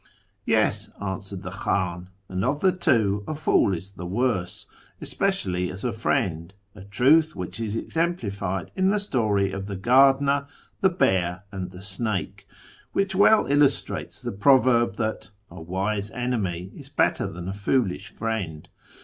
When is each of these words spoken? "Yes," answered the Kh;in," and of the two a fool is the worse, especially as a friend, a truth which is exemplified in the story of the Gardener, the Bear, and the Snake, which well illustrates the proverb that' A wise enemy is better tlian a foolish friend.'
"Yes," 0.47 0.89
answered 0.99 1.43
the 1.43 1.51
Kh;in," 1.51 2.09
and 2.27 2.43
of 2.43 2.61
the 2.61 2.71
two 2.71 3.23
a 3.27 3.35
fool 3.35 3.71
is 3.75 3.91
the 3.91 4.07
worse, 4.07 4.65
especially 4.99 5.69
as 5.69 5.83
a 5.83 5.93
friend, 5.93 6.55
a 6.73 6.81
truth 6.81 7.35
which 7.35 7.59
is 7.59 7.75
exemplified 7.75 8.71
in 8.75 8.89
the 8.89 8.99
story 8.99 9.51
of 9.51 9.67
the 9.67 9.75
Gardener, 9.75 10.47
the 10.79 10.89
Bear, 10.89 11.43
and 11.51 11.69
the 11.69 11.83
Snake, 11.83 12.47
which 12.93 13.13
well 13.13 13.45
illustrates 13.45 14.19
the 14.23 14.31
proverb 14.31 14.95
that' 14.95 15.29
A 15.51 15.61
wise 15.61 16.09
enemy 16.09 16.71
is 16.73 16.89
better 16.89 17.27
tlian 17.27 17.47
a 17.47 17.53
foolish 17.53 18.07
friend.' 18.07 18.69